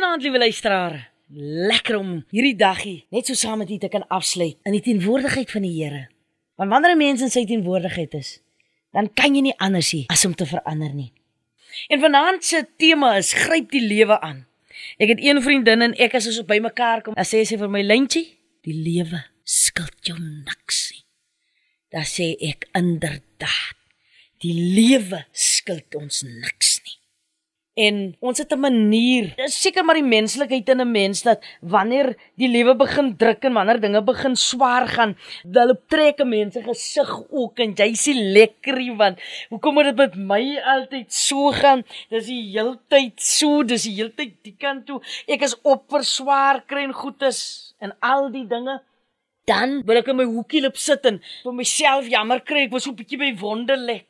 Goeienaand 0.00 0.22
liewe 0.24 0.38
luisteraar. 0.38 0.94
Lekker 1.68 1.96
om 1.98 2.12
hierdie 2.32 2.54
daggie 2.56 3.02
net 3.12 3.26
so 3.28 3.36
saam 3.36 3.58
met 3.60 3.68
u 3.68 3.76
te 3.76 3.88
kan 3.92 4.06
afsluit 4.08 4.56
in 4.64 4.72
die 4.72 4.80
teenwoordigheid 4.80 5.50
van 5.52 5.66
die 5.66 5.74
Here. 5.74 6.06
Want 6.56 6.70
wanneer 6.72 6.94
'n 6.94 6.98
mens 6.98 7.20
in 7.20 7.28
sy 7.28 7.44
teenwoordigheid 7.44 8.14
is, 8.14 8.40
dan 8.92 9.12
kan 9.12 9.34
jy 9.34 9.42
nie 9.42 9.58
anders 9.58 9.92
nie 9.92 10.06
as 10.08 10.24
om 10.24 10.34
te 10.34 10.46
verander 10.46 10.94
nie. 10.94 11.12
En 11.88 12.00
vanaand 12.00 12.44
se 12.44 12.66
tema 12.76 13.16
is 13.16 13.32
gryp 13.32 13.70
die 13.70 13.84
lewe 13.84 14.20
aan. 14.20 14.46
Ek 14.96 15.08
het 15.08 15.20
een 15.20 15.42
vriendin 15.42 15.82
en 15.82 15.94
ek 15.94 16.14
as 16.14 16.26
ons 16.26 16.46
by 16.46 16.58
mekaar 16.58 17.02
kom, 17.02 17.14
sê 17.14 17.44
sy 17.44 17.58
vir 17.58 17.68
my 17.68 17.82
lentjie, 17.82 18.38
die 18.64 18.74
lewe 18.74 19.24
skuld 19.44 20.00
jou 20.00 20.18
niks 20.18 20.92
nie. 20.92 21.04
Dan 21.90 22.08
sê 22.08 22.36
ek 22.40 22.68
inderdaad, 22.72 23.76
die 24.38 24.54
lewe 24.54 25.26
skuld 25.32 25.94
ons 25.94 26.22
niks. 26.22 26.69
En 27.80 27.96
ons 28.20 28.38
het 28.38 28.52
'n 28.52 28.60
manier, 28.60 29.32
dis 29.36 29.60
seker 29.62 29.84
maar 29.84 29.96
die 29.96 30.12
menslikheid 30.16 30.68
in 30.68 30.80
'n 30.80 30.90
mens 30.90 31.22
dat 31.22 31.40
wanneer 31.60 32.16
die 32.36 32.48
lewe 32.48 32.74
begin 32.76 33.16
druk 33.16 33.44
en 33.44 33.52
wanneer 33.52 33.80
dinge 33.80 34.02
begin 34.02 34.36
swaar 34.36 34.86
gaan, 34.88 35.16
hulle 35.52 35.78
trek 35.88 36.20
'n 36.20 36.28
mens 36.28 36.52
se 36.54 36.62
gesig 36.62 37.10
ook 37.30 37.58
en 37.58 37.72
jy 37.74 37.94
sien 37.94 38.32
lekkerie 38.32 38.96
want 38.96 39.18
hoekom 39.48 39.74
moet 39.74 39.84
dit 39.84 39.96
met 39.96 40.14
my 40.14 40.60
altyd 40.74 41.12
so 41.12 41.52
gaan? 41.52 41.84
Dis 42.10 42.26
die 42.26 42.50
heeltyd 42.52 43.16
so, 43.16 43.62
dis 43.62 43.82
die 43.82 43.94
heeltyd 43.94 44.34
die 44.42 44.56
kant 44.58 44.86
toe. 44.86 45.00
Ek 45.26 45.42
is 45.42 45.56
op 45.62 45.90
vir 45.90 46.04
swaar 46.04 46.62
kry 46.66 46.82
en 46.82 46.92
goedes 46.92 47.74
en 47.80 47.92
al 48.00 48.30
die 48.30 48.46
dinge. 48.46 48.80
Dan 49.46 49.82
wil 49.86 49.96
ek 49.96 50.08
in 50.08 50.16
my 50.16 50.24
hoekie 50.24 50.60
loop 50.60 50.76
sit 50.76 51.06
en 51.06 51.20
vir 51.44 51.52
myself 51.52 52.06
jammer 52.08 52.40
kry, 52.40 52.66
ek 52.66 52.72
was 52.72 52.82
so 52.82 52.90
'n 52.90 52.96
bietjie 52.96 53.18
by 53.18 53.32
wonderlek. 53.40 54.09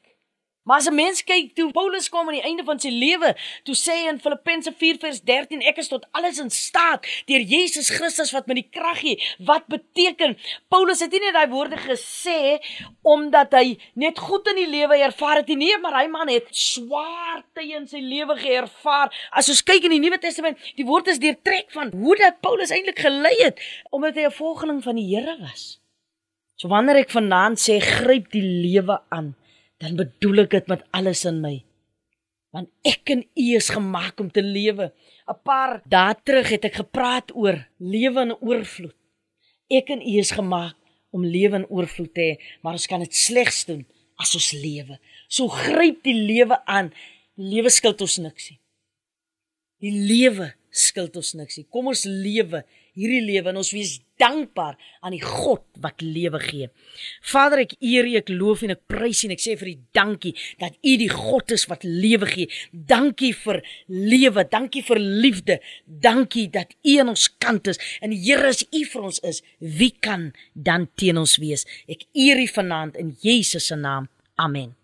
Maar 0.62 0.76
as 0.76 0.88
'n 0.88 0.94
mens 0.94 1.24
kyk 1.24 1.54
toe 1.54 1.72
Paulus 1.72 2.08
kom 2.08 2.28
aan 2.28 2.34
die 2.34 2.44
einde 2.44 2.64
van 2.64 2.78
sy 2.78 2.88
lewe, 2.88 3.34
toe 3.64 3.74
sê 3.74 3.92
hy 3.92 4.08
in 4.08 4.20
Filippense 4.20 4.72
4:13 4.72 5.62
ek 5.62 5.78
is 5.78 5.88
tot 5.88 6.06
alles 6.12 6.38
in 6.38 6.50
staat 6.50 7.06
deur 7.26 7.40
Jesus 7.40 7.88
Christus 7.88 8.32
wat 8.32 8.46
my 8.46 8.54
die 8.54 8.68
krag 8.70 9.00
gee. 9.00 9.22
Wat 9.38 9.66
beteken 9.66 10.36
Paulus 10.68 11.00
het 11.00 11.10
nie 11.12 11.20
net 11.20 11.32
daai 11.34 11.48
woorde 11.48 11.76
gesê 11.76 12.60
omdat 13.02 13.52
hy 13.52 13.78
net 13.94 14.18
goed 14.18 14.48
in 14.48 14.56
die 14.56 14.68
lewe 14.68 14.96
ervaar 14.96 15.36
het 15.36 15.48
nie, 15.48 15.78
maar 15.78 16.02
hy 16.02 16.06
man 16.08 16.28
het 16.28 16.46
swaar 16.50 17.42
tye 17.54 17.76
in 17.76 17.86
sy 17.88 18.00
lewe 18.00 18.36
geervaar. 18.36 19.08
As 19.32 19.48
ons 19.48 19.62
kyk 19.62 19.84
in 19.84 19.90
die 19.90 20.00
Nuwe 20.00 20.18
Testament, 20.18 20.58
die 20.76 20.84
woord 20.84 21.08
is 21.08 21.18
deurtrek 21.18 21.72
van 21.72 21.90
hoe 21.90 22.16
dat 22.16 22.40
Paulus 22.40 22.70
eintlik 22.70 22.98
gelei 22.98 23.34
het 23.40 23.60
omdat 23.90 24.14
hy 24.14 24.26
'n 24.26 24.30
volgeling 24.30 24.82
van 24.82 24.96
die 24.96 25.16
Here 25.16 25.38
was. 25.40 25.80
So 26.56 26.68
wanneer 26.68 26.96
ek 26.96 27.10
vanaand 27.10 27.58
sê 27.58 27.80
gryp 27.80 28.30
die 28.30 28.42
lewe 28.42 29.00
aan 29.08 29.34
dan 29.80 29.96
bedoel 29.96 30.44
ek 30.44 30.56
dit 30.58 30.70
met 30.72 30.84
alles 30.96 31.24
in 31.28 31.40
my. 31.40 31.56
Want 32.54 32.68
ek 32.86 33.12
en 33.14 33.22
u 33.22 33.46
is 33.56 33.70
gemaak 33.72 34.20
om 34.20 34.30
te 34.30 34.42
lewe. 34.42 34.90
'n 35.30 35.38
Paar 35.44 35.80
dae 35.86 36.14
terug 36.24 36.48
het 36.50 36.64
ek 36.64 36.82
gepraat 36.82 37.30
oor 37.34 37.56
lewe 37.78 38.20
in 38.26 38.34
oorvloed. 38.40 38.96
Ek 39.70 39.90
en 39.94 40.02
u 40.02 40.18
is 40.18 40.34
gemaak 40.34 40.76
om 41.10 41.24
lewe 41.24 41.62
in 41.62 41.68
oorvloed 41.70 42.14
te 42.14 42.20
hê, 42.20 42.34
maar 42.62 42.72
ons 42.78 42.86
kan 42.86 43.00
dit 43.00 43.14
slegs 43.14 43.64
doen 43.64 43.86
as 44.18 44.34
ons 44.34 44.52
lewe. 44.52 44.98
So 45.28 45.48
gryp 45.48 46.02
die 46.02 46.14
lewe 46.14 46.58
aan. 46.66 46.92
Die 47.38 47.48
lewe 47.54 47.70
skuld 47.70 48.00
ons 48.00 48.18
niks 48.18 48.50
nie. 48.50 48.60
Die 49.80 49.94
lewe 49.94 50.52
skuld 50.80 51.16
ons 51.20 51.34
niks 51.38 51.60
nie. 51.60 51.66
Kom 51.70 51.90
ons 51.92 52.06
lewe 52.08 52.64
hierdie 52.98 53.22
lewe 53.22 53.52
en 53.52 53.60
ons 53.60 53.72
wees 53.74 53.98
dankbaar 54.20 54.76
aan 55.04 55.14
die 55.14 55.22
God 55.22 55.62
wat 55.80 56.02
lewe 56.04 56.40
gee. 56.42 56.68
Vader, 57.32 57.62
ek 57.64 57.76
eer 57.78 58.08
U, 58.08 58.14
ek 58.20 58.32
loof 58.32 58.64
en 58.66 58.74
ek 58.74 58.82
prys 58.90 59.22
U 59.22 59.28
en 59.28 59.34
ek 59.36 59.44
sê 59.44 59.56
vir 59.60 59.72
U 59.72 59.74
dankie 59.96 60.34
dat 60.60 60.76
U 60.76 60.96
die 61.00 61.10
God 61.12 61.54
is 61.56 61.66
wat 61.70 61.86
lewe 61.86 62.28
gee. 62.30 62.50
Dankie 62.72 63.32
vir 63.36 63.62
lewe, 63.88 64.44
dankie 64.50 64.84
vir 64.86 65.00
liefde. 65.00 65.60
Dankie 65.86 66.48
dat 66.52 66.74
U 66.82 66.98
aan 67.00 67.14
ons 67.14 67.28
kant 67.40 67.70
is 67.72 67.80
en 68.04 68.16
Here 68.20 68.50
as 68.50 68.64
U 68.68 68.82
vir 68.92 69.06
ons 69.08 69.22
is, 69.26 69.40
wie 69.60 69.92
kan 70.02 70.30
dan 70.54 70.90
teen 71.00 71.20
ons 71.20 71.38
wees? 71.40 71.64
Ek 71.88 72.04
eer 72.12 72.42
U 72.42 72.50
vanaand 72.58 73.00
in 73.00 73.16
Jesus 73.24 73.70
se 73.70 73.78
naam. 73.78 74.10
Amen. 74.40 74.79